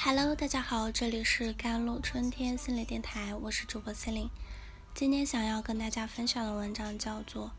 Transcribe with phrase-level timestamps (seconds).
[0.00, 4.30] Hello，大家好，这里是甘露春天心理电台，我是主播 c e l i n e
[4.94, 7.46] 今天想要跟大家分享的文章叫做《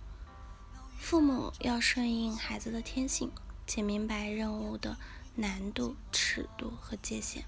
[0.97, 3.29] 父母要顺应孩子的天性，
[3.67, 4.95] 且明白任务的
[5.35, 7.43] 难度、尺度和界限》。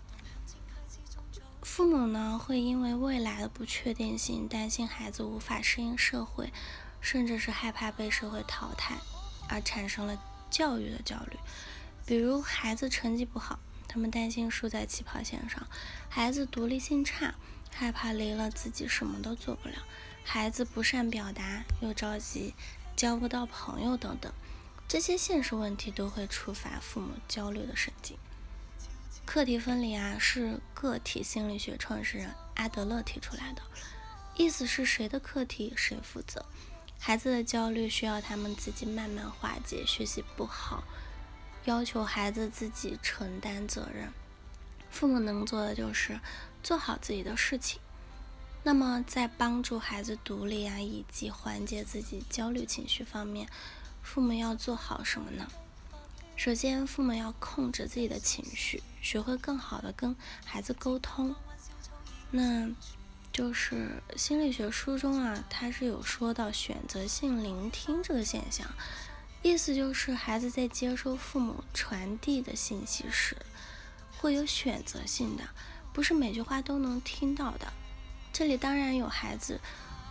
[1.61, 6.51] 父母呢，会因为未来的不确定性，担心孩子无法适应社会，
[6.99, 8.97] 甚至是害怕被社会淘汰，
[9.47, 11.37] 而产生了教育的焦虑，
[12.05, 13.57] 比如孩子成绩不好。
[13.91, 15.67] 他们担心输在起跑线上，
[16.07, 17.35] 孩子独立性差，
[17.69, 19.75] 害怕离了自己什么都做不了；
[20.23, 22.53] 孩子不善表达，又着急
[22.95, 24.31] 交不到朋友等等。
[24.87, 28.17] 这些现实问题都会触发父母焦虑的神经。
[29.25, 33.61] 课题分离啊，是个体心理学创始人阿德勒提出来的，
[34.37, 36.45] 意思是谁的课题谁负责。
[36.97, 40.85] 孩子的焦虑需要他们自己慢慢化解，学习不好。
[41.65, 44.11] 要求孩子自己承担责任，
[44.89, 46.19] 父母能做的就是
[46.63, 47.79] 做好自己的事情。
[48.63, 53.47] 那么，在帮助孩子独立啊，以及缓解自己焦虑情绪方面，
[54.03, 55.47] 父母要做好什么呢？
[56.35, 61.35] 首先，父母要控制自己的情绪，学会更好的跟孩子沟通。
[62.31, 62.69] 那
[63.31, 68.67] 就是心理学书中啊，它是有说到选择性聆听这个现象。
[69.43, 73.35] 意思就是，孩子在接收父母传递的信息时，
[74.17, 75.43] 会有选择性的，
[75.91, 77.73] 不是每句话都能听到的。
[78.31, 79.59] 这里当然有孩子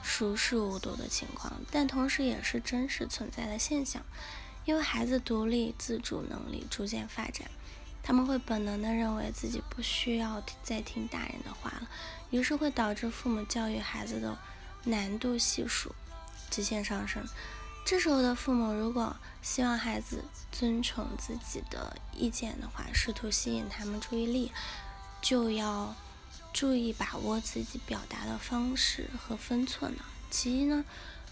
[0.03, 4.03] 熟视无睹的情况，但同时也是真实存在的现象。
[4.65, 7.49] 因为孩子独立自主能力逐渐发展，
[8.03, 11.89] 他们会本能的认为自己不需要再听大人的话了，
[12.31, 14.37] 于是会导致父母教育孩子的
[14.85, 15.95] 难度系数
[16.51, 17.25] 直线上升。
[17.91, 24.53] 这时候的父母，如果希望孩子遵从自己的意见的话，试图吸引他们注意力，
[25.21, 25.93] 就要
[26.53, 30.05] 注意把握自己表达的方式和分寸了。
[30.31, 30.85] 其一呢，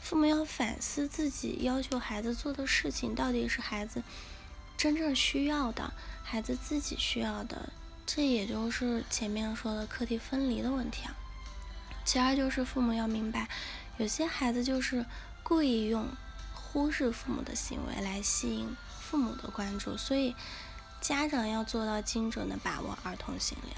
[0.02, 4.02] 父母要反思自己要求孩子做的事情到底是孩子
[4.76, 5.92] 真正需要的，
[6.24, 7.72] 孩子自己需要的。
[8.04, 11.14] 这也就是前面说的课题分离的问题啊。
[12.04, 13.48] 其二就是父母要明白，
[13.98, 15.06] 有些孩子就是
[15.44, 16.04] 故意用。
[16.70, 20.36] 忽视父母的行为来吸引父母的关注，所以
[21.00, 23.70] 家长要做到精准的把握儿童心理。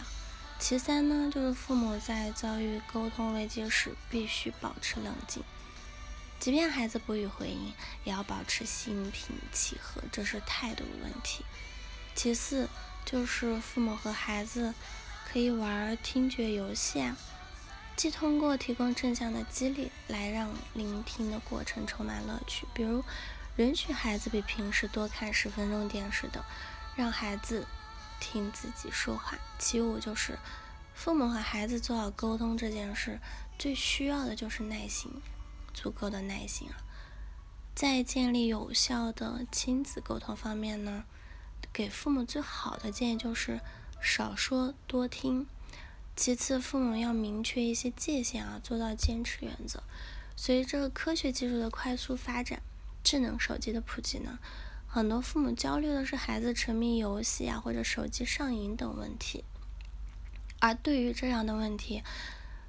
[0.59, 5.43] 其三呢，就是父母在遭遇沟通危机时必须保持冷静，
[6.39, 7.73] 即便孩子不予回应，
[8.05, 11.45] 也要保持心平气和，这是态度问题。
[12.15, 12.69] 其次
[13.07, 14.75] 就是父母和孩子
[15.33, 17.17] 可以玩听觉游戏啊。
[18.01, 23.05] 既通过提供正向的激励来让聆听的过程充满乐趣，比如
[23.57, 26.43] 允许孩子比平时多看十分钟电视等，
[26.97, 27.67] 让孩子
[28.19, 29.37] 听自己说话。
[29.59, 30.39] 其五就是
[30.95, 33.21] 父母和孩子做好沟通这件事，
[33.59, 35.13] 最需要的就是耐心，
[35.75, 36.81] 足够的耐心啊。
[37.75, 41.05] 在建立有效的亲子沟通方面呢，
[41.71, 43.61] 给父母最好的建议就是
[44.01, 45.47] 少说多听。
[46.17, 49.83] 其次，父母要明确一些界限啊，做到坚持原则。
[50.37, 52.61] 随着科学技术的快速发展，
[53.03, 54.39] 智能手机的普及呢，
[54.87, 59.45] 很多父母焦虑的是孩子沉迷游戏啊，或者手机上瘾等问题。
[60.59, 62.03] 而对于这样的问题，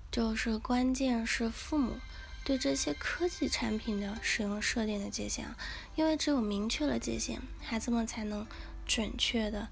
[0.09, 1.97] 就是关键是父母
[2.45, 5.57] 对这些科技产品的使用设定的界限啊，
[5.95, 8.47] 因为只有明确了界限，孩子们才能
[8.85, 9.67] 准确的。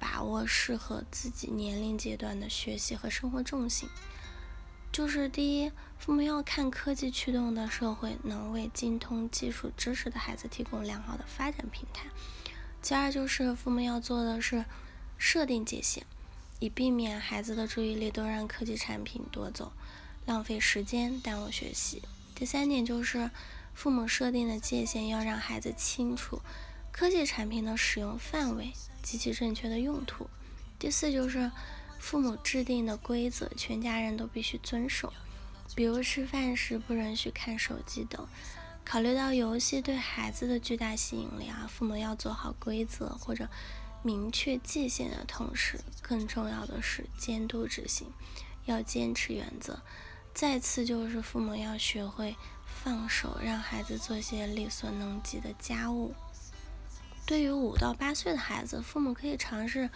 [0.00, 3.88] 把握适合自己年龄阶段的学习和生活重心，
[4.90, 12.06] 就是第一，父母要看科技驱动的社会能为精通技术知识的孩子提供良好的发展平台；
[12.80, 14.64] 其二，就是父母要做的是
[15.18, 16.04] 设定界限，
[16.60, 19.72] 以避免孩子的注意力都让科技产品夺走，
[20.24, 22.00] 浪费时间，耽误学习；
[22.34, 23.30] 第三点就是
[23.74, 26.40] 父母设定的界限要让孩子清楚
[26.92, 28.72] 科技产品的使用范围。
[29.02, 30.28] 及其正确的用途。
[30.78, 31.50] 第四就是
[31.98, 35.10] 父母制定的规则，全家人都必须遵守。
[35.74, 38.28] 比如吃饭时不允许看手机等。
[38.84, 43.48] 考虑到游戏对孩子的巨大吸引力啊，父母要做好规则或者
[44.02, 48.06] 明确界限的同时，更重要的是监督执行，
[48.66, 49.80] 要坚持原则。
[50.34, 52.36] 再次就是父母要学会
[52.66, 56.14] 放手，让孩子做些力所能及的家务。
[57.30, 59.88] 对于五到八岁的孩子，父母可以尝试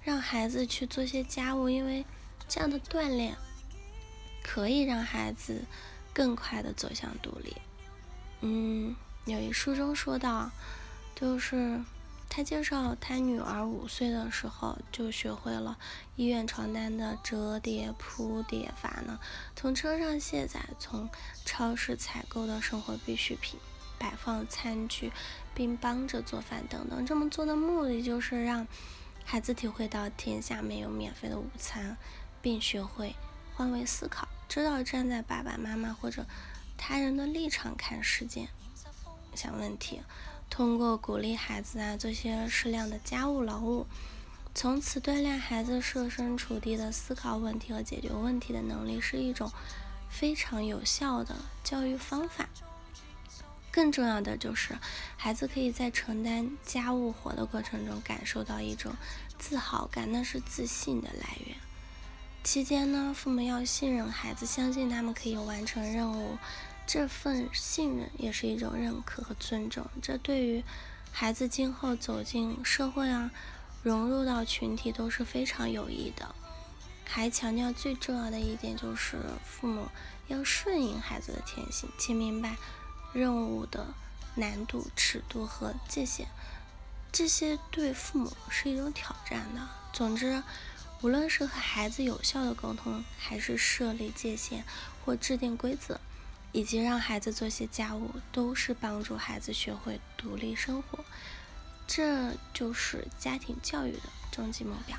[0.00, 2.06] 让孩子去做些家务，因为
[2.46, 3.36] 这样的锻炼
[4.44, 5.64] 可以让孩子
[6.12, 7.56] 更快的走向独立。
[8.42, 8.94] 嗯，
[9.24, 10.52] 有一书中说到，
[11.16, 11.82] 就是
[12.28, 15.76] 他介绍，他女儿五岁的时候就学会了
[16.14, 19.18] 医院床单的折叠铺叠法呢，
[19.56, 21.10] 从车上卸载，从
[21.44, 23.58] 超市采购的生活必需品，
[23.98, 25.12] 摆放餐具，
[25.54, 27.04] 并帮着做饭等等。
[27.04, 28.66] 这么做的目的就是让
[29.24, 31.96] 孩子体会到天下没有免费的午餐，
[32.40, 33.14] 并学会
[33.54, 36.24] 换位思考，知道站在爸爸妈妈或者
[36.76, 38.48] 他人的立场看世界、
[39.34, 40.00] 想问题。
[40.50, 43.86] 通过鼓励孩子啊做些适量的家务劳务，
[44.54, 49.52] 从此锻炼孩子设身处地的思考问题和解决问题的能力，是一种
[50.08, 52.48] 非常有效的教育方法。
[53.78, 54.76] 更重要的就是，
[55.16, 58.92] 孩子可以在承担家务活的过程中感受到一种
[59.38, 61.56] 自豪感，那是自信的来源。
[62.42, 66.36] 期间呢，父母要信任孩子，相信他们可以完成任务。
[66.88, 70.64] 这份信任也是一种认可和尊重，这对于
[71.12, 73.30] 孩子今后走进社会啊，
[73.84, 76.34] 融入到群体都是非常有益的。
[77.04, 79.86] 还强调最重要的一点就是，父母
[80.26, 82.56] 要顺应孩子的天性，请明白
[83.12, 83.94] 任务的
[84.34, 86.26] 难度、尺度和界限，
[87.10, 89.68] 这些对父母是一种挑战的。
[89.92, 90.42] 总之，
[91.00, 94.64] 无论是和孩子有效的沟通，还是设立界限
[95.04, 96.00] 或制定规则。
[96.50, 101.04] 以及让孩子做些家务，都是帮助孩子学会独立生活，
[101.86, 104.00] 这就是家庭教育的
[104.32, 104.96] 终极目标。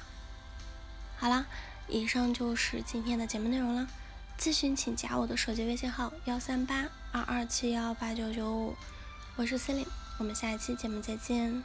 [1.18, 1.48] 好了，
[1.88, 3.90] 以上就是今天的节目内容了。
[4.38, 8.76] 咨询请加我的手机微信号：幺三八二二七幺八九九五，
[9.36, 11.64] 我是 c e l i n e 我们下一期节目再见。